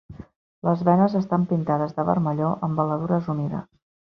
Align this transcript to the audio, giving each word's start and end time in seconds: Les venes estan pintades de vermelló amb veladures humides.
Les 0.67 0.79
venes 0.87 1.17
estan 1.19 1.45
pintades 1.51 1.93
de 1.99 2.07
vermelló 2.09 2.51
amb 2.71 2.83
veladures 2.85 3.31
humides. 3.37 3.71